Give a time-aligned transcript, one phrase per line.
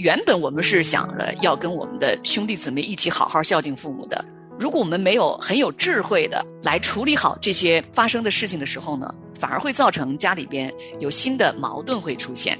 [0.00, 4.24] 原本我们是想着要跟我们的兄弟姊妹一起好好孝敬父母的。
[4.58, 12.58] 如果我们没有很有智慧的来处理好这些发生的事情的时候呢，反而会造成家里边有新的矛盾会出现。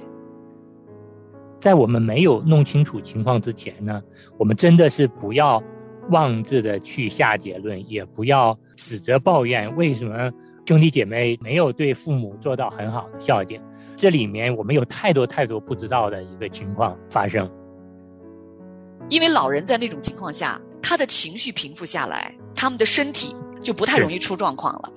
[1.63, 4.03] 在我们没有弄清楚情况之前呢，
[4.37, 5.63] 我们真的是不要
[6.11, 10.31] 妄自的去下结论，也不要指责抱怨为什么
[10.67, 13.59] 兄弟姐妹没有对父母做到很好的孝敬。
[14.01, 17.47] 这里面我们有太多太多不知道的一个情况发生。
[19.11, 24.91] 因为老人在那种情况下，他的情绪平复下来，他们的身体就不太容易出状况了。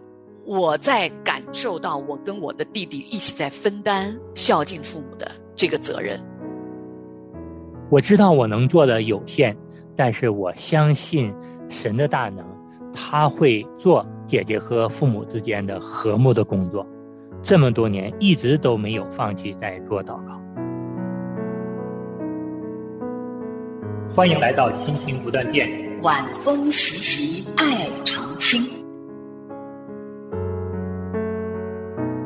[0.45, 6.17] 我在感受到我跟我的弟弟一起在分担孝敬父母的这个责任。
[7.89, 9.53] 我知道我能做的有限，
[9.97, 11.33] 但是我相信
[11.67, 12.45] 神的大能，
[12.93, 16.87] 他会做姐姐和父母之间的和睦的工作。
[17.43, 20.41] 这么多年一直都没有放弃在做祷告。
[24.09, 25.69] 欢迎来到亲情不断电，
[26.01, 28.61] 晚风习习爱长青。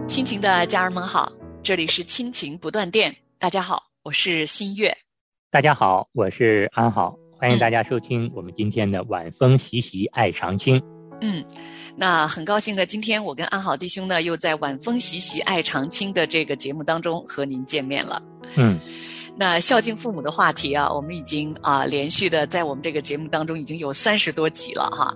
[0.08, 1.32] 亲情的家人们好，
[1.64, 3.16] 这里是亲情不断电。
[3.40, 4.96] 大家好，我是新月。
[5.50, 7.18] 大家好，我是安好。
[7.40, 10.80] 欢迎大家收听我们今天的晚风习习爱长青。
[11.22, 11.44] 嗯。
[12.00, 18.22] 那很高兴呢，今天我跟安好弟兄呢，又在晚风习习爱长青的这个节目当中和您见面了。
[18.56, 18.80] 嗯，
[19.36, 25.12] 那孝敬父母的话题啊，我们已经啊连续的在我们这个节目当中已经有三十多集了哈。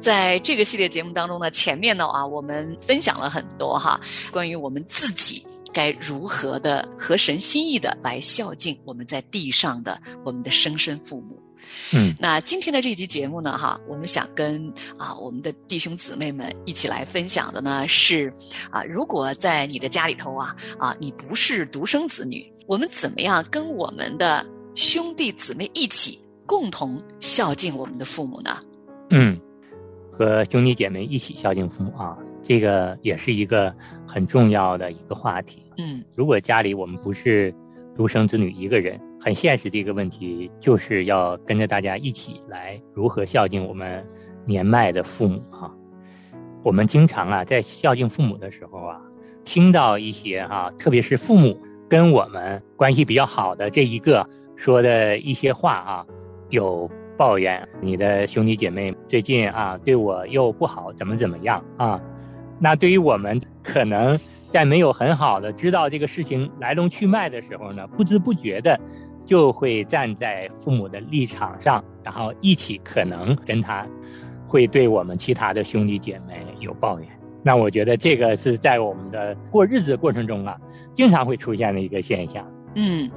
[0.00, 4.00] 在这个系列节目当中呢，前面呢啊，我们分享了很多哈，
[4.32, 11.40] 关于我们自己该如何的合神心意的来孝敬我们在地上的我们的生身父母。
[11.92, 14.66] 嗯，那今天的这期节目呢，哈，我们想跟
[14.98, 18.32] 啊我们的弟兄姊妹们一起来分享的呢是，
[18.70, 24.44] 啊，如果在你的家里头啊啊你不是独生子女，我们怎么样跟我们的
[24.74, 28.50] 兄弟姊妹一起共同孝敬我们的父母呢？
[29.10, 29.38] 嗯，
[30.10, 33.72] 和兄弟姐妹一起孝敬父母啊，这个也是一个
[34.06, 35.62] 很重要的一个话题。
[35.78, 37.54] 嗯，如果家里我们不是
[37.94, 39.00] 独生子女一个人。
[39.26, 44.06] 很现实的一个问题，就是要跟着大家一起来如何孝敬我们
[44.44, 45.68] 年迈的父母哈。
[46.62, 49.00] 我们经常啊，在孝敬父母的时候啊，
[49.44, 56.06] 听到一些哈，特别是父母跟我们关系比较好的这一个说的一些话啊，
[56.50, 62.00] 有抱怨你的兄弟姐妹最近啊对我又不好，怎么怎么样啊？
[62.60, 64.16] 那对于我们可能
[64.52, 68.78] 在没有很好的知道这个事情来龙去脉的时候呢，不知不觉的。
[69.26, 73.86] 就会站在父母的立场上，然后一起可能跟他，
[74.46, 77.08] 会对我们其他的兄弟姐妹有抱怨。
[77.42, 80.56] 那我觉得这个是在我们的过日子的过程中啊，
[80.94, 82.44] 经常会出现的一个现象。
[82.74, 83.10] 嗯，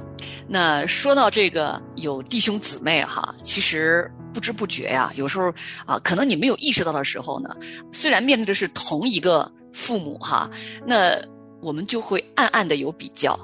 [0.48, 5.52] 那说到这个有弟兄姊妹哈，其实不知不觉呀，有时候
[5.84, 7.54] 啊，可能你没有意识到的时候呢，
[7.92, 10.50] 虽然面对的是同一个父母哈，
[10.86, 11.12] 那
[11.60, 13.38] 我们就会暗暗的有比较。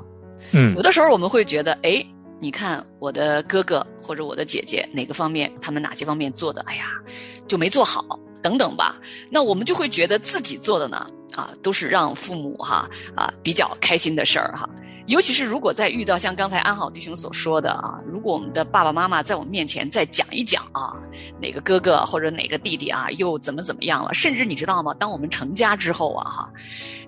[0.52, 2.04] 嗯，有的时候我们会觉得，哎。
[2.38, 6.84] 你看我的哥哥或者我的姐姐哪个方面，他们哪些方面做的，哎呀，
[7.46, 8.96] 就没做好等等吧。
[9.30, 14.68] 那我们就会觉得自己做的呢，啊，都是让父母哈啊比较开心的事儿哈。
[15.06, 21.00] 尤其是如果在遇到像刚才安好弟兄所说的啊，如果我们的爸爸妈妈在我们面前再讲一讲啊，
[21.40, 24.92] 哪个哥哥或者哪个弟弟啊又怎么怎么样了，甚至你知道吗？
[24.94, 26.52] 当我们成家之后啊哈，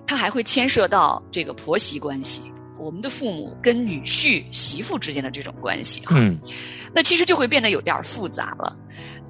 [0.07, 2.51] 他还会牵涉到这个婆媳关系。
[2.79, 6.15] 我们的父母跟女婿、媳妇之间的这种关系，哈，
[6.93, 8.75] 那其实就会变得有点复杂了。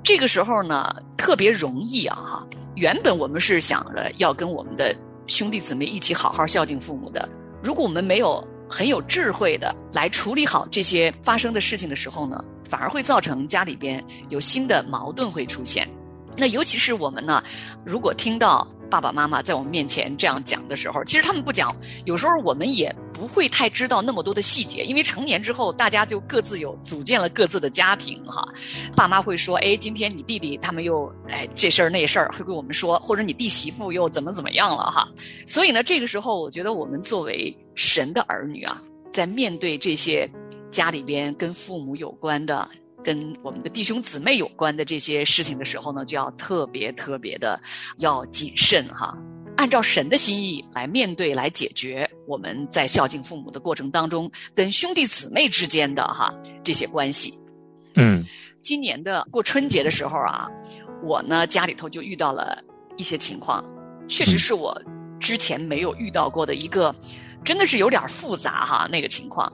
[0.04, 2.48] 这个时候呢，特别容易啊，哈。
[2.76, 4.96] 原本我们是想着要跟我们的
[5.28, 7.28] 兄弟姊妹一起好好孝敬父母的。
[7.62, 15.90] 如果我们没有很有智慧的来处理好这些发生的事情的时候呢，反而会造成家里边有新的矛盾会出现。
[16.38, 17.44] 那尤其是我们呢，
[17.84, 18.68] 如果听到。
[18.90, 21.76] 爸爸妈妈在我们面前这样讲的时候，其实他们不讲，
[22.06, 28.48] 有时候我们也不会太知道那么多的细节，因为成年之后大家就各自有组建了各自的家庭哈。
[28.96, 35.08] 爸妈会说：“哎，今天你弟弟他们又哎这事儿那事儿会跟我们说，或者你弟媳妇又怎么怎么样了哈。”
[35.46, 38.82] 所以呢，这个时候我觉得我们作为神的儿女啊，
[39.14, 40.30] 在面对这些
[40.72, 42.68] 家里边跟父母有关的。
[43.10, 47.60] 跟我们的弟兄姊妹有关的这些事情的时候呢，就要特别特别的
[47.98, 49.18] 要谨慎哈，
[49.58, 56.32] 按照神的心意来面对、来解决我们在孝敬父母的过程当中跟兄弟姊妹之间的哈
[56.64, 57.34] 这些关系。
[57.96, 58.24] 嗯，
[58.62, 60.48] 今年的过春节的时候啊，
[61.02, 62.64] 我呢家里头就遇到了
[62.96, 63.66] 一些情况，
[64.08, 64.80] 确实是我
[65.20, 66.96] 之前没有遇到过的一个
[67.44, 68.88] 真的是有点复杂哈。
[68.88, 69.52] 那个情况，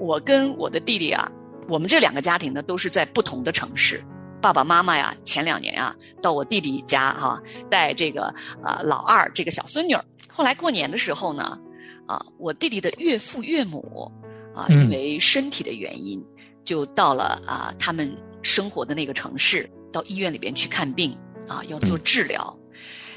[0.00, 1.30] 我跟我的弟弟啊，
[1.68, 4.02] 我们这两个家庭呢都是在不同的城市。
[4.40, 8.32] 爸爸妈妈呀，前两年啊到我弟弟家哈带这个
[8.62, 10.04] 啊老二这个小孙女儿。
[10.28, 11.58] 后来过年的时候呢，
[12.06, 14.12] 啊我弟弟的岳父岳母
[14.54, 16.22] 啊因为身体的原因，
[16.62, 21.16] 就到了啊他们生活的那个城市，到医院里边去看病
[21.48, 22.56] 啊要做治疗，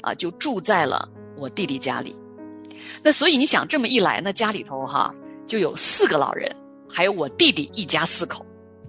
[0.00, 2.16] 啊就住在了我弟弟家里。
[3.02, 5.14] 那所以你想这么一来呢，家里头哈
[5.46, 6.50] 就有四个老人，
[6.92, 8.44] 还有我弟弟一家四口。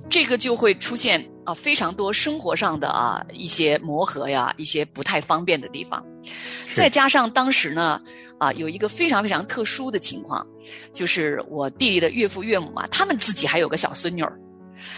[0.10, 6.06] 这个就会出现啊非常多生活上的啊一些磨合呀，一些不太方便的地方，
[6.74, 8.02] 再加上当时呢
[8.38, 10.46] 啊有一个非常非常特殊的情况，
[10.92, 14.38] 就是我弟弟的岳父岳母嘛，他们自己还有个小孙女儿，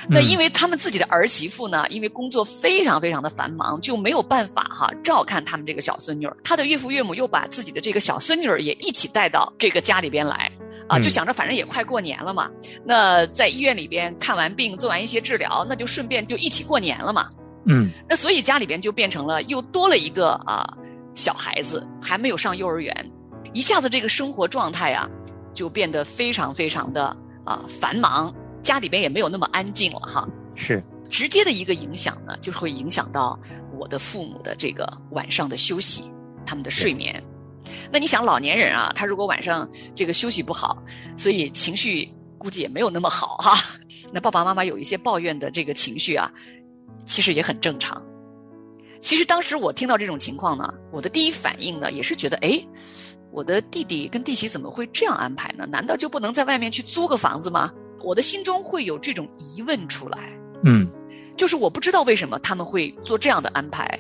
[0.10, 10.52] 那因为他们自己的儿媳妇呢，因为工作非常非常的繁忙，就没有办法哈照看他们这个小孙女儿，他的岳父岳母又把自己的这个小孙女儿也一起带到这个家里边来。
[10.88, 12.50] 啊，就想着反正也快过年了嘛，
[12.86, 17.30] 那在医院里边看完病，做完一些治疗，那就顺便就一起过年了嘛。
[17.66, 20.68] 嗯，那所以家里边就变成了又多了一个啊
[21.16, 23.12] 小孩子，还没有上幼儿园，
[23.54, 25.10] 一下子这个生活状态啊
[25.54, 27.16] 就变得非常非常的
[27.46, 30.28] 啊繁忙，家里边也没有那么安静了哈。
[30.56, 33.40] 是直接的一个影响呢，就是会影响到
[33.78, 36.12] 我的父母的这个晚上的休息，
[36.46, 37.24] 他们的睡眠。
[37.92, 40.82] 那你想，老年人啊，他如果晚上这个休息不好，
[41.18, 43.58] 所以情绪估计也没有那么好哈。
[44.12, 46.32] 那爸爸妈妈有一些抱怨的这个情绪啊，
[47.06, 48.02] 其实也很正常。
[49.02, 52.60] 其实当时我听到这种情况呢，我的第一反应呢，也是觉得，哎，
[53.32, 55.66] 我的弟弟跟弟媳怎么会这样安排呢？
[55.66, 57.72] 难道就不能在外面去租个房子吗？
[58.04, 60.20] 我的心中会有这种疑问出来。
[60.64, 60.90] 嗯。
[61.36, 64.00] 就是我不知道为什么他们会做这样的安排，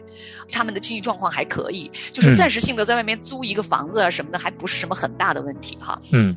[0.51, 5.99] 他们的经济状况还可以，就是暂时性的在外面租一个房子啊什么的，还不是什么很大的问题哈。
[6.11, 6.35] 嗯，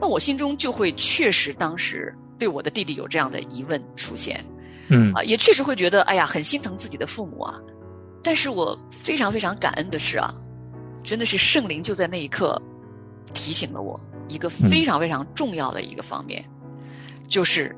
[0.00, 4.44] 那我心中就会确实当时对我的弟弟有这样的疑问出现，
[4.88, 7.60] 嗯啊，也确实会觉得哎呀很心疼自己的父母啊，
[8.22, 10.32] 但是我非常非常感恩的是啊，
[11.02, 12.60] 真的是圣灵就在那一刻
[13.34, 13.98] 提醒了我
[14.28, 16.44] 一个非常非常重要的一个方面，
[17.26, 17.74] 就是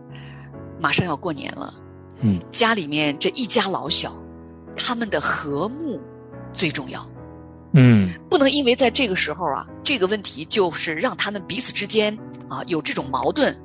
[0.79, 1.73] 马上要过年了。
[2.23, 4.13] 嗯，家里面这一家老小，
[4.77, 6.01] 他们的和睦
[6.53, 7.05] 最重要。
[7.73, 12.17] 嗯，不能因为在这个时候啊，这个问题就是让他们彼此之间
[12.49, 13.57] 啊有这种矛盾。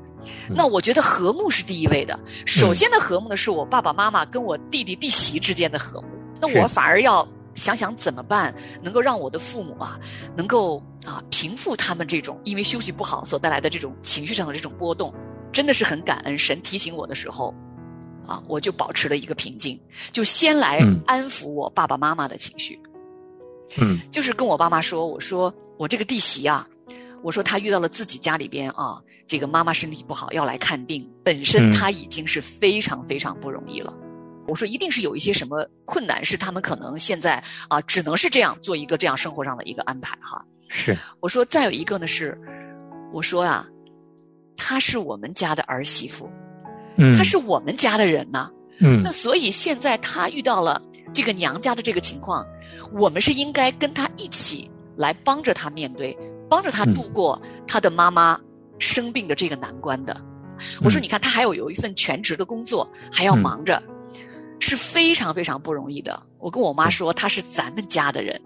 [0.48, 2.20] 那我觉得和睦是第一位的。
[2.46, 6.08] 首先的和睦呢，是我爸爸妈妈跟我弟弟弟媳之间的和睦。
[6.40, 10.00] 那我反而要想想怎么办，能够让我的父母啊，
[10.36, 15.14] 能够啊平复他们这种因为休息不好所带来的这种情绪上的这种波动。
[15.52, 17.54] 真的是很感恩神提醒我的时候。
[18.26, 19.80] 啊，我就保持了一个平静，
[20.12, 22.80] 就先来安抚我爸爸妈妈的情绪。
[23.78, 26.68] 嗯，就是跟我爸妈说，我说我这个弟媳啊，
[27.24, 33.94] 我说她遇到了自己家里边啊，这个妈妈身体不好要来看病，本身她已经是非常非常不容易了。
[34.48, 40.46] 我说一定是有一些什么困难，是他们可能现在啊，只能是这样做一个这样生活上的一个安排哈。
[40.70, 42.40] 是，我说再有一个呢是，
[43.12, 43.68] 我说啊，
[44.56, 46.30] 她是我们家的儿媳妇。
[47.18, 48.50] 他是我们家的人呐，
[48.80, 50.82] 嗯，那所以现在他遇到了
[51.14, 52.46] 这个娘家的这个情况，
[52.92, 56.18] 我们是应该跟他一起来帮着他面对，
[56.50, 58.40] 帮着他度过他的妈妈
[58.80, 60.16] 生病的这个难关的。
[60.82, 63.82] 我说，你看他还有有一份全职的工作，还要忙着，
[64.60, 66.18] 是非常非常不容易的。
[66.40, 68.42] 我跟我妈说，他是咱们家的人，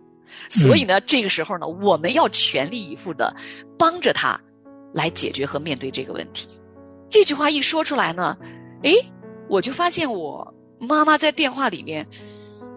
[0.50, 3.32] 所以呢，这个时候呢，我们要全力以赴的
[3.78, 4.40] 帮着他
[4.92, 6.50] 来解决和面对这个问题。
[7.10, 8.38] 这句话一说出来呢，
[8.84, 8.94] 诶，
[9.48, 12.06] 我就发现我妈妈在电话里面，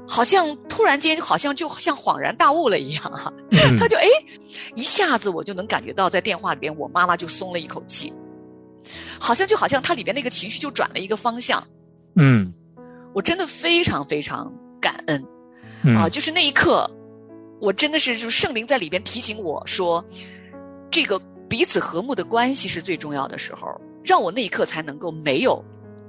[0.09, 3.33] 好像突然间好像就像恍然大悟了一样哈，
[3.79, 4.07] 她就诶，
[4.75, 8.13] 一下子我就能感觉到在电话里边，我妈妈就松了一口气，
[9.21, 11.63] 好像就好像她里边那个情绪就转了一个方向，
[12.17, 12.53] 嗯，
[13.15, 15.25] 我真的非常非常感恩，
[15.97, 16.91] 啊，就是那一刻，
[17.61, 20.05] 我真的是就圣灵在里边提醒我说，
[20.91, 21.21] 这个
[21.53, 23.79] 彼此和睦的关系是最重要的时候。
[24.03, 25.63] 让我那一刻才能够没有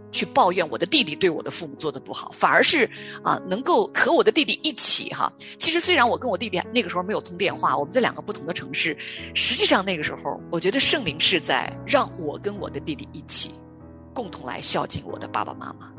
[0.09, 2.89] 去抱怨我的弟弟对我的父母做的不好，反而是
[3.25, 5.29] 啊，能够和我的弟弟一起哈。
[5.57, 8.97] 其实虽然我跟我弟弟那个时候没有通电话，我们在两个不同的城市，
[9.35, 13.51] 实际上那个时候，我觉得圣灵是在让我跟我的弟弟一起，
[14.13, 15.91] 共同来孝敬我的爸爸妈妈。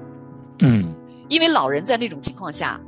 [0.61, 0.95] 嗯，
[1.29, 2.81] 因为老人在那种情况下，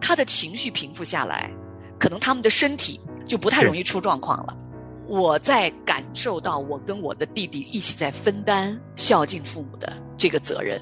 [0.00, 1.50] 他的情绪平复下来，
[1.98, 4.56] 可能他们的身体就不太容易出状况了。
[5.08, 10.80] 我在感受到我跟我的弟弟一起在分担孝敬父母的这个责任。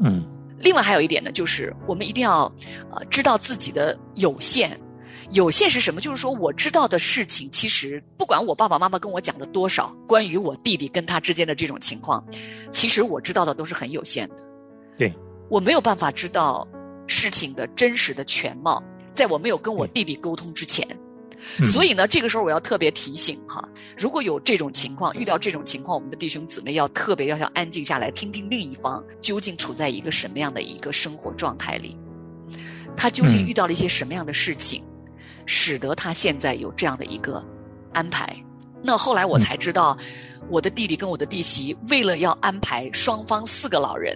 [0.00, 0.24] 嗯，
[0.58, 2.50] 另外还有一点呢，就是我们一定要
[2.90, 4.78] 呃知道自己的有限，
[5.32, 6.00] 有限是什么？
[6.00, 12.24] 就是说我知道的事情，其实不管我爸爸妈妈跟我讲的多少，关于我弟弟跟他之间的这种情况，
[12.72, 14.36] 其实我知道的都是很有限的。
[14.96, 15.12] 对，
[15.50, 16.66] 我没有办法知道
[17.06, 18.82] 事情的真实的全貌，
[19.12, 20.86] 在我没有跟我弟弟沟通之前。
[21.64, 23.66] 所以呢，这个时候我要特别提醒哈，
[23.96, 31.96] 如果有这种情况，遇到这种情况，我们的弟兄姊妹要特别要想安静下来，听听另一方究竟处在一个什么样的一个生活状态里，
[32.96, 34.82] 他究竟遇到了一些什么样的事情。
[35.50, 37.42] 使得他现在有这样的一个
[37.94, 38.36] 安排。
[38.82, 39.96] 那后来我才知道，
[40.50, 44.14] 我的弟弟跟我的弟媳为了要安排双方四个老人，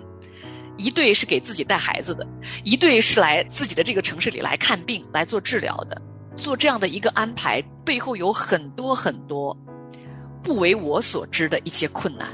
[0.76, 2.26] 一对是给自己带孩子的，
[2.64, 6.02] 一对是来自己的这个城市里来看病来做治疗的。
[6.36, 9.56] 做这样的一个安排背后有很多很多
[10.42, 12.28] 不为我所知的一些困难。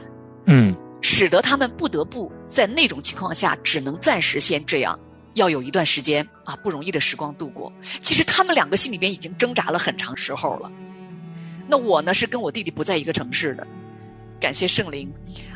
[0.46, 4.98] 嗯，使得他们不得不在那种情况下只能暂时先这样。
[5.34, 7.72] 要有一段时间啊，不容易的时光度过。
[8.00, 10.72] 其实他们两个心里边已经挣扎了很长时候了。
[11.68, 13.64] 那我呢，是跟我弟弟不在一个城市的。
[14.40, 15.12] 感谢圣灵，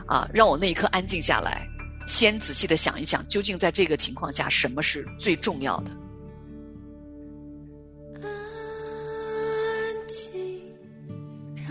[0.06, 1.66] 啊，让我那一刻安静下来，
[2.06, 5.90] 先仔细的想一想，究竟在这个情况下，什么是最重要的。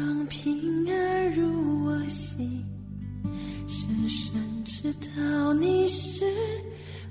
[0.01, 2.65] 让平安入我心，
[3.67, 4.33] 深深
[4.65, 6.25] 知道你是。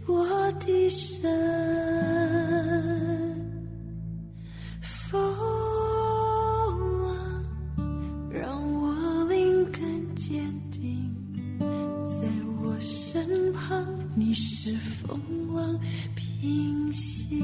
[0.09, 0.27] 我
[0.59, 1.23] 的神，
[4.81, 5.23] 风
[7.07, 7.45] 浪
[8.29, 10.43] 让我灵更坚
[10.73, 11.15] 定，
[11.61, 12.29] 在
[12.61, 15.17] 我身旁，你是风
[15.55, 15.79] 浪
[16.17, 17.41] 平息。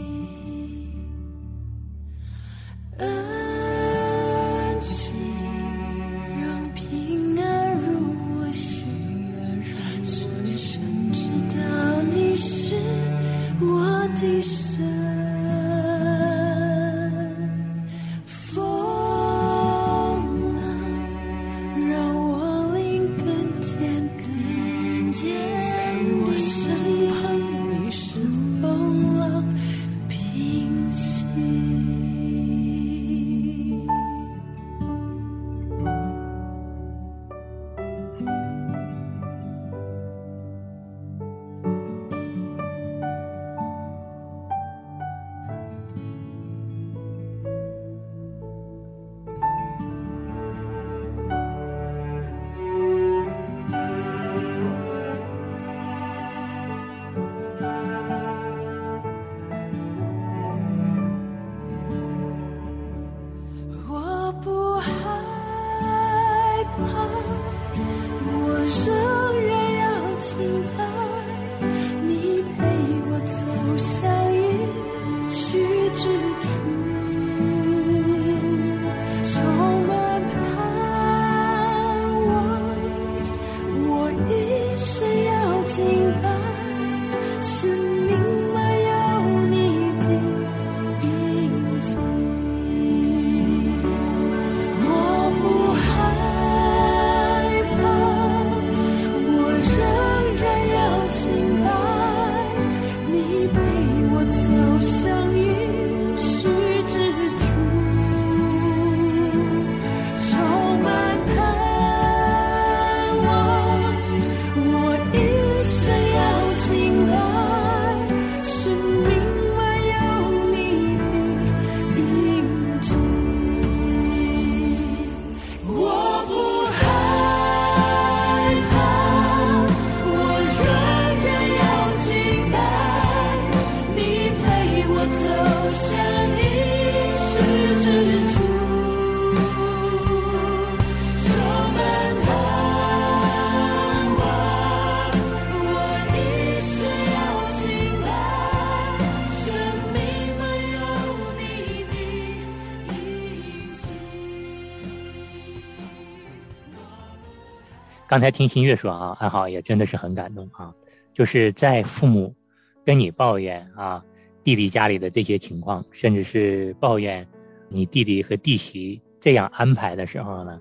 [158.17, 160.73] 刚才听新月说啊，安好也真的是很感动啊，
[161.13, 162.35] 就是在父母
[162.83, 164.03] 跟你抱怨啊
[164.43, 167.29] 弟弟家里的这些情况，甚至是抱怨
[167.69, 170.59] 你弟弟和弟媳这样安排的时候呢，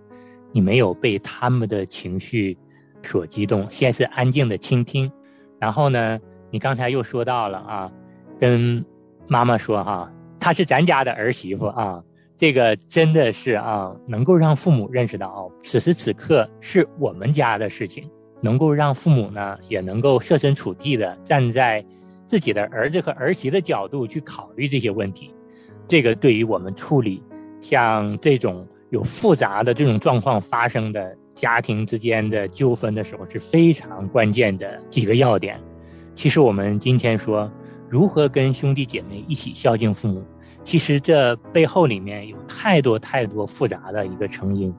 [0.52, 2.58] 你没有被他们的情绪
[3.02, 5.10] 所激动，先是安静的倾听，
[5.58, 6.20] 然后呢，
[6.52, 7.92] 你刚才又说到了啊，
[8.38, 8.84] 跟
[9.30, 12.04] 妈妈说哈，她是咱家的儿媳妇啊。
[12.38, 18.10] 这个真的是啊，能够让父母认识到哦，此时此刻是我们家的事情，
[18.42, 21.84] 能够让父母呢也能够设身处地的站在
[22.28, 25.34] 自己的儿子和儿媳的角度去考虑这些问题，
[25.88, 27.24] 这个对于我们处理
[27.62, 35.60] 像这种有复杂的这种状况发生的家庭之间的纠纷的时候是非常关键的几个要点。
[36.14, 37.50] 其实我们今天说
[37.90, 40.24] 如何跟兄弟姐妹一起孝敬父母，
[40.66, 44.74] 其实这背后里面有太多太多复杂的一个成因。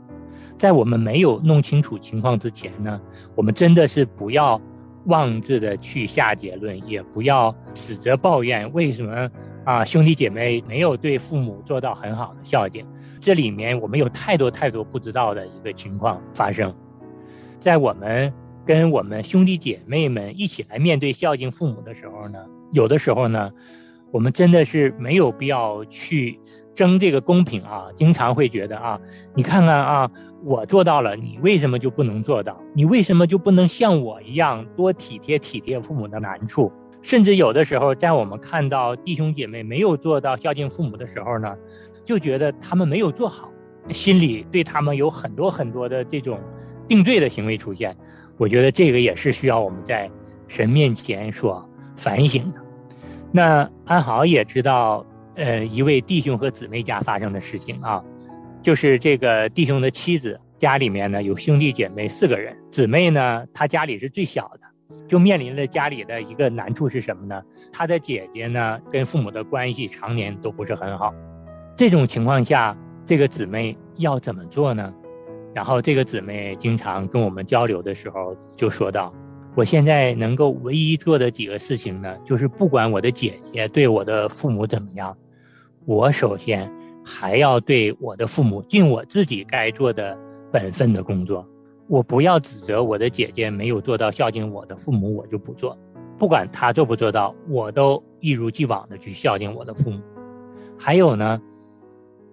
[0.58, 3.00] 在我们没有弄清楚情况之前呢，
[3.34, 4.60] 我们真的是不要
[5.04, 9.30] 妄自的去下结论，也不要指责抱怨为什么
[9.64, 12.84] 啊兄弟姐妹没有对父母做到很好的孝敬。
[13.20, 16.74] 这里面我们有太多太多不知道的一个情况发生，
[17.60, 18.32] 在我们
[18.64, 22.38] 跟我们兄弟姐妹们一起来面对孝敬父母的时候呢，
[22.72, 23.50] 有的时候呢，
[24.16, 26.40] 我们真的是没有必要去
[26.74, 28.98] 争这个公平啊，经常会觉得啊，
[29.34, 30.10] 你看看啊。
[30.44, 32.56] 我做到了，你为什么就不能做到？
[32.72, 36.70] 你为什么就不能像我一样多体贴体贴父母的难处？
[37.02, 41.52] 甚至有的时候，在我们看到弟兄姐妹没有做到孝敬父母的时候呢，
[42.04, 43.50] 就觉得他们没有做好，
[43.90, 46.38] 心里对他们有很多很多的这种
[46.86, 47.96] 定罪的行为出现。
[48.36, 50.08] 我觉得这个也是需要我们在
[50.46, 52.65] 神面前所反省的。
[53.32, 55.04] 那安好也知道，
[55.34, 58.02] 呃，一位弟兄和姊妹家发生的事情啊。
[58.62, 67.40] 就是这个弟兄的妻子家里面呢有兄弟姐妹四个人，姊妹呢她家里是最小的，就面临着家里的一个难处是什么呢？
[67.72, 71.14] 她的姐姐呢跟父母的关系常年都不是很好，
[71.76, 74.92] 这种情况下，这个姊妹要怎么做呢？
[75.54, 79.14] 然后这个姊妹经常跟我们交流的时候就说到
[79.56, 85.16] ：“我现在能够唯一做的几个事情呢，就是不管我的姐姐对我的父母怎么样，
[85.84, 86.70] 我首先。”
[87.08, 90.18] 还要对我的父母尽我自己该做的
[90.50, 91.46] 本分的工作，
[91.86, 95.78] 我不要指责我的姐姐没有做到孝敬我的父母，我就不做。
[96.18, 100.02] 不管她做不做到，我都一如既往的去孝敬我的父母。
[100.76, 101.40] 还有呢，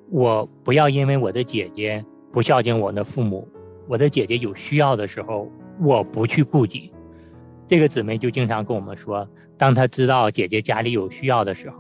[0.10, 3.48] 我不要因为我的姐姐不孝敬我的父母，
[3.88, 5.48] 我的姐姐有需要的时候，
[5.84, 6.92] 我不去顾及。
[7.68, 11.78] 这个姊妹就经常跟我们说，当她知道姐姐家里有需要的时候。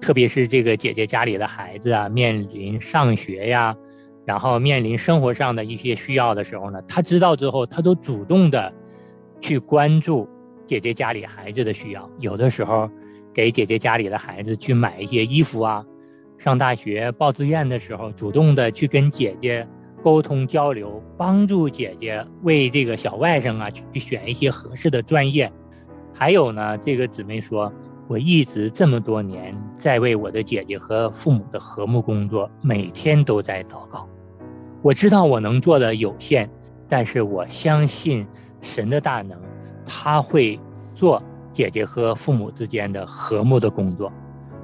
[0.00, 3.76] 特别是这个姐姐家里的孩子啊，面临上学呀，
[4.24, 8.72] 然后面临生活上的一些需要的时候呢，她知道之后，她都主动的
[9.42, 10.26] 去关注
[10.66, 12.10] 姐姐家里孩子的需要。
[12.18, 12.90] 有的时候，
[13.34, 15.84] 给姐姐家里的孩子去买一些衣服啊，
[16.38, 19.68] 上大学报志愿的时候，主动的去跟姐姐
[20.02, 25.50] 沟通交流，帮助姐姐为这个小外甥啊去选一些合适的专业。
[26.12, 27.72] 还有呢，这个姊妹说。
[28.08, 34.04] 我一直这么多年在为我的姐姐和父母的和睦工作，每天都在祷告。
[34.82, 36.50] 我知道我能做的有限，
[36.88, 38.26] 但是我相信
[38.60, 39.38] 神的大能，
[39.86, 40.58] 他会
[40.92, 44.12] 做姐姐和父母之间的和睦的工作。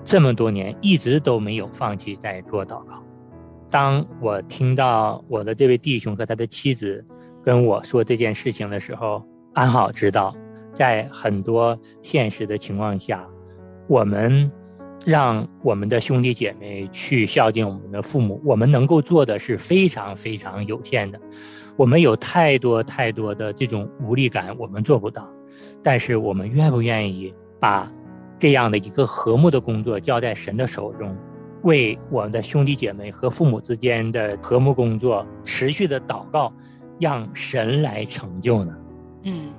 [0.05, 3.01] 这么多年一直都没有放弃在做祷告。
[3.71, 7.05] 当我听到我的这位弟兄和他的妻子
[7.45, 9.23] 跟我说这件事情的时候，
[9.55, 10.35] 安好知道，
[10.75, 13.27] 在很多现实的情况下。
[13.89, 14.51] 我们
[15.05, 21.21] 让我们的兄弟姐妹去孝敬我们的父母，我们能够做的是非常非常有限的。
[21.77, 25.29] 我们有太多太多的这种无力感，我们做不到。
[25.85, 27.89] 但是我们愿不愿意把
[28.41, 31.17] 这样的一个和睦的工作交在神的手中，
[31.67, 36.53] 为我们的兄弟姐妹和父母之间的和睦工作持续的祷告，
[37.01, 38.73] 让神来成就呢？
[39.25, 39.51] 嗯，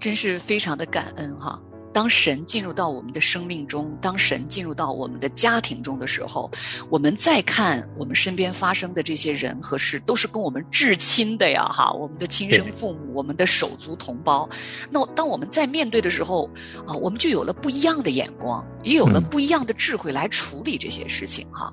[0.00, 1.62] 真是非常的感恩哈。
[1.94, 6.50] 当神进入到我们的生命中，当神进入到我们的家庭中的时候，
[6.90, 14.48] 我们再看我们身边发生的这些人和事，都是跟我们至亲的呀，哈，我们的亲生父母，我们的手足同胞。
[14.90, 16.50] 那当我们在面对的时候，
[16.84, 21.72] 啊，我们就有了不一样的眼光，也有了不一样的智慧来处理这些事情，哈。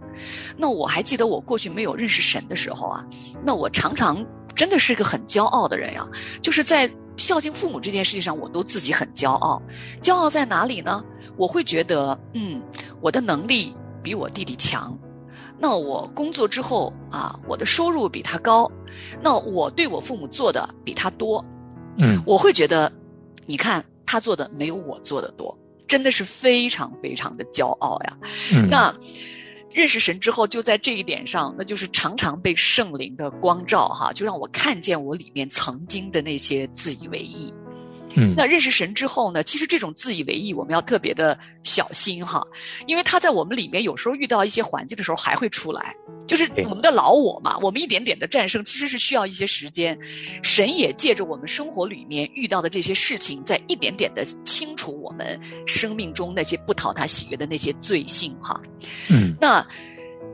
[0.56, 3.04] 那我还记得我过去没有认识神的时候啊，
[3.44, 4.24] 那我常常
[4.56, 6.08] 真的是一个很骄傲的人呀，
[6.44, 6.88] 就是在。
[7.18, 9.62] 孝敬父母这件事情上，我都自己很骄傲。
[10.02, 11.04] 骄傲在哪里呢？
[11.38, 12.62] 我会觉得，嗯，
[13.00, 14.98] 我的能力比我弟弟强。
[15.58, 18.70] 那我工作之后啊，我的收入比他高。
[19.22, 21.44] 那我对我父母做的比他多。
[21.98, 22.92] 嗯，我会觉得，
[23.46, 28.18] 你看他做的没有我做的多，真的是非常非常的骄傲呀。
[28.70, 28.94] 那。
[29.74, 37.54] 认识神之后，就在这一点上，那就是常常被圣灵的光照，哈，就让我看见我里面曾经的那些自以为意。
[38.16, 42.46] 嗯，那认识神之后呢，其实这种自以为意，我们要特别的小心哈，
[42.88, 45.96] 因为他在我们里面有时候遇到一些环境的时候还会出来。
[46.28, 49.98] 就是我们的老我嘛，我们一点点的战胜，其实是需要一些时间。
[50.42, 58.62] 神也借着我们生活里面遇到的这些事情，在一点点的清除我们生命中那些不讨他喜悦的那些罪性哈。
[59.10, 59.66] 嗯那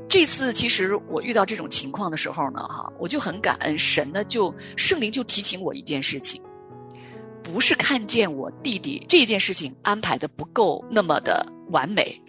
[0.08, 6.40] 这次其实我遇到这种情况的时候呢，哈，我就很感恩神呢，就圣灵就提醒我一件事情，
[7.48, 12.22] 不是看见我弟弟这件事情安排的不够那么的完美，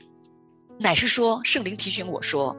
[0.78, 2.56] 乃是说圣灵提醒我说，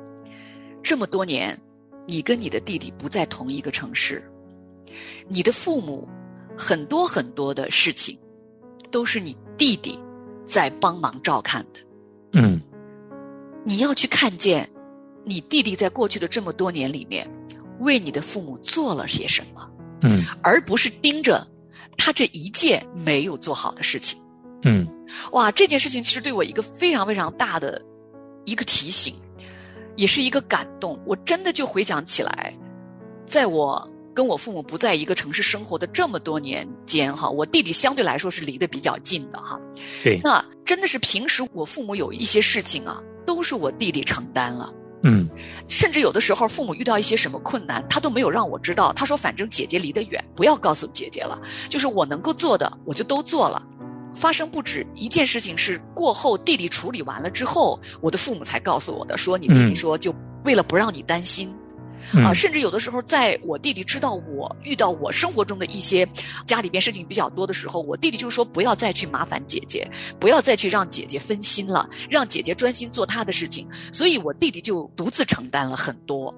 [0.84, 1.58] 这么多年，
[2.06, 4.22] 你跟你的弟弟不在同一个城市，
[5.30, 6.08] 你的父母
[6.58, 8.20] 很多很多的事情，
[8.92, 9.98] 都是你弟弟
[10.46, 11.80] 在帮忙照看的。
[12.34, 12.62] 嗯。
[13.64, 14.70] 你要去看见，
[15.24, 17.30] 你弟弟在过去的这么多年里面，
[17.80, 20.26] 为你的父母做了些什么，嗯。
[20.42, 21.46] 而不是盯着
[22.00, 24.18] 他这一件没有做好的事情。
[24.64, 24.88] 嗯
[25.32, 27.82] 哇，这件事情其实对我一个非常非常大的
[28.46, 29.14] 一个提醒，
[29.96, 31.00] 也是一个感动。
[31.06, 32.56] 我真的就回想起来，
[33.26, 39.60] 在我跟我父母不在一个城市生活的这么多年间，哈，我弟弟相对来说是离得比较近的哈。
[40.04, 44.74] 对，那真的是平时我父母有一些事情啊，都是我弟弟承担了。
[45.04, 45.30] 嗯
[45.68, 48.92] 甚至有的时候，父母遇到一些什么困难，他都没有让我知道。
[48.94, 51.40] 他说：“反正姐姐离得远，不要告诉姐姐了。
[51.70, 53.62] 就是我能够做的，我就都做了。”
[54.16, 61.59] 发生不止一件事情，是过后弟弟处理完了之后，我的父母才告诉我的，说你弟弟嗯说就为了不让你担心，嗯
[62.14, 66.08] 啊，甚至有的时候，在我弟弟知道我遇到我生活中的一些
[66.46, 73.68] 家里边事情比较多的时候，我弟弟就说不要再去麻烦姐姐，不要再去让姐姐分心了，让姐姐专心做她的事情。
[73.92, 76.34] 所以我弟弟就独自承担了很多。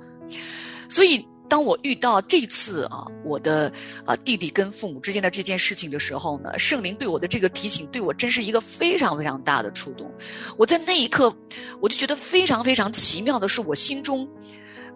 [0.89, 3.71] 所以当我遇到这次啊，我的
[4.06, 10.10] 啊弟弟跟父母之间的这件事情的时候呢，圣灵对我的这个提醒，对我真是一个非常非常大的触动。
[10.58, 11.34] 我在那一刻，
[11.82, 14.28] 我就觉得非常非常奇妙的是，我心中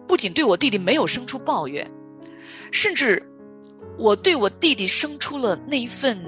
[0.06, 1.90] 不仅对我弟弟没有生出抱怨，
[2.70, 3.22] 甚至
[3.98, 6.18] 我对我弟弟生出了那一份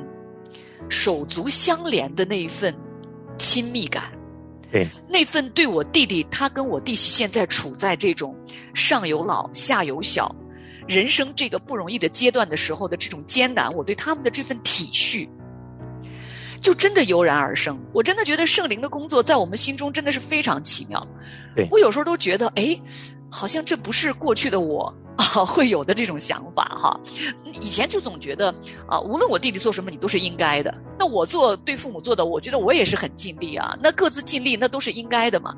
[0.88, 2.74] 手足相连的那一份
[3.36, 4.12] 亲密感。
[4.70, 8.36] 对，那份对我弟弟，他跟我弟媳现在处在这种
[8.74, 10.34] 上有老下有小，
[10.86, 15.26] 人生这个不容易的阶段的时候的这种艰难，我对他们的这份体恤，
[16.60, 17.80] 就真的油然而生。
[17.94, 21.06] 我真的觉得圣灵的工作在我们心中真的是非常奇妙。
[21.56, 22.78] 对我有时候都觉得，哎，
[23.30, 26.98] 好像这不是过去的我啊会有的这种想法哈。
[27.60, 28.54] 以前就总觉得
[28.86, 30.74] 啊，无论我弟弟做什么，你都是应该的。
[30.98, 33.76] 那我做对父母做的，我觉得我也是很尽力啊。
[33.82, 35.54] 那各自尽力，那都是应该的嘛。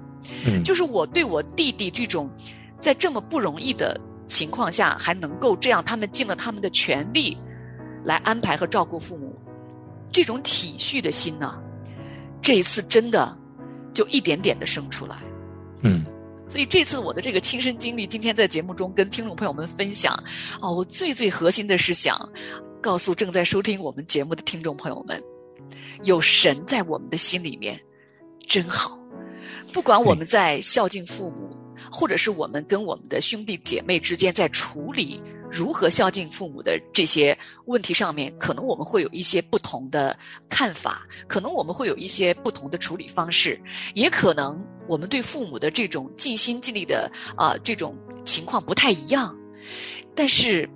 [0.47, 2.31] 嗯就是我对我弟弟这种，
[2.79, 7.37] 在这么不容易的情况下，还能够这样，他们尽了他们的全力
[8.05, 9.35] 来安排和照顾父母，
[10.13, 11.55] 这种体恤的心呢，
[12.43, 13.37] 这一次真的
[13.95, 15.17] 就一点点的生出来。
[15.83, 16.05] 嗯
[16.51, 20.13] 所以这次我的这个亲身经历，今天在节目中跟听众朋友们分享
[20.61, 22.29] 啊，我最最核心的是想
[22.81, 25.23] 告诉正在收听我们节目的听众朋友们，
[26.03, 27.81] 有神在我们的心里面，
[28.49, 28.99] 真好。
[29.73, 31.57] 不管我们在孝敬父母，
[31.89, 37.37] 或者是我们跟我们的兄弟姐妹之间在处理如何孝敬父母的这些
[37.67, 43.61] 问题上面，可能我们会有一些不同的看法，可能我们会有一些不同的处理方式，
[43.95, 49.39] 也可能我们对父母的这种尽心尽力的啊、这种情况不太一样。
[50.17, 50.69] 但是，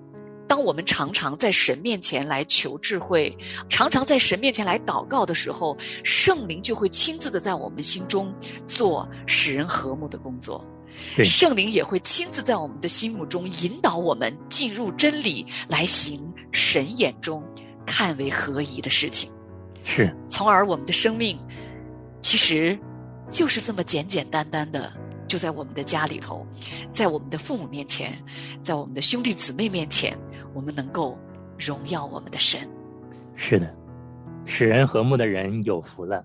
[0.46, 3.36] 当我们常常在神面前来求智慧，
[3.68, 8.32] 常常在神面前来祷告的时候，圣灵就会亲自的在我们心中
[8.68, 10.64] 做使人和睦的工作。
[11.16, 16.22] 对圣灵也会亲自在我们的心目中引导我们进入真理，来行
[16.52, 17.42] 神眼中
[17.84, 19.28] 看为合宜的事情。
[19.82, 21.36] 是从而我们的生命
[22.22, 22.78] 其实
[23.30, 24.92] 就是这么简简单单的，
[25.26, 26.46] 就在我们的家里头，
[26.92, 28.16] 在我们的父母面前，
[28.62, 30.16] 在我们的兄弟姊妹面前，
[30.52, 31.18] 我们能够
[31.58, 32.60] 荣耀我们的神。
[33.34, 33.74] 是的，
[34.44, 36.24] 使人和睦的人有福了。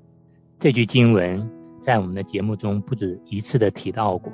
[0.59, 1.49] 这句经文
[1.81, 4.31] 在我们的节目中不止一次的提到过，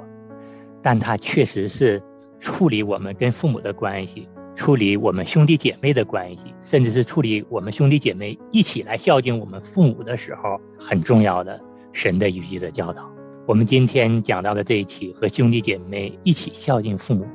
[0.82, 2.02] 但它确实是
[2.40, 11.62] 处理我们跟父母的关系，处理我们兄弟姐妹的关系，甚至是处理我们兄弟姐妹一起来孝敬我们父母的时候很重要的
[11.96, 13.10] 神的语句的教导。
[13.48, 17.26] 我们今天讲到的这一期和兄弟姐妹一起孝敬父母，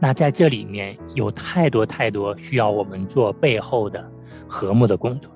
[0.00, 4.10] 那在这里面有太多太多需要我们做背后的
[4.48, 5.30] 和睦的工作。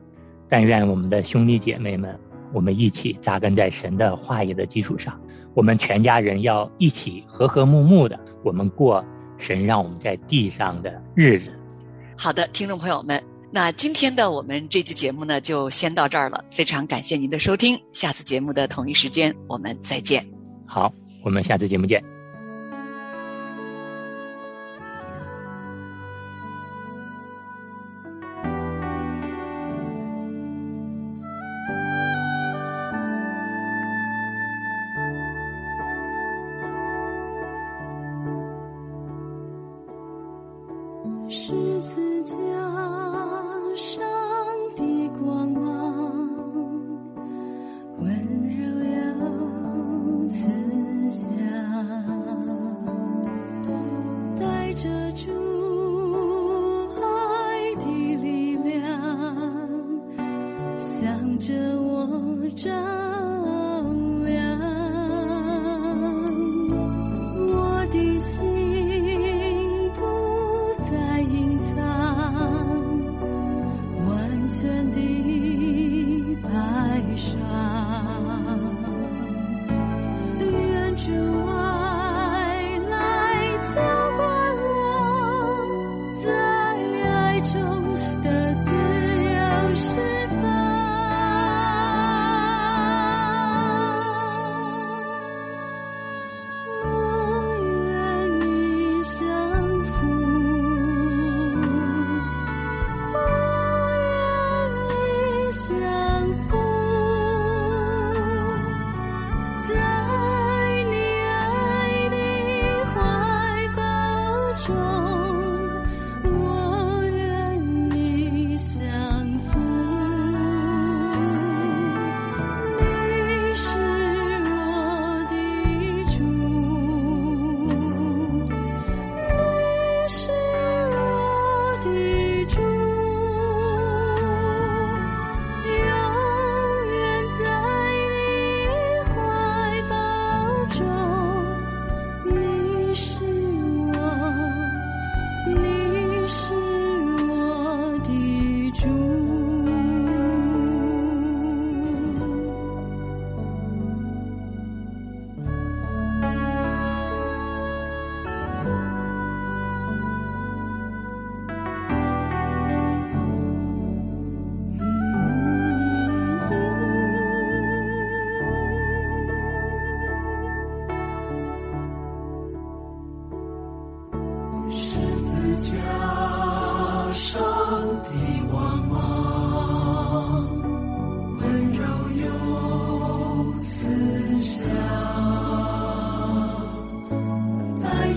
[0.48, 2.18] 但愿我们的兄弟姐妹们，
[2.50, 5.20] 我们一起扎根在神的话语的基础上，
[5.52, 9.04] 我们全家人要一起和和睦睦的，我们过
[9.36, 11.52] 神让我们在地上的日子。
[12.16, 13.22] 好的，听众朋友们，
[13.54, 16.42] 那今天的我们这期节目呢，就先到这儿了。
[16.50, 20.26] 非常感谢您的收听，下次节目的同一时间我们再见。
[20.66, 20.90] 好，
[21.22, 22.02] 我们下次节目见。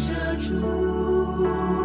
[0.07, 1.84] 遮住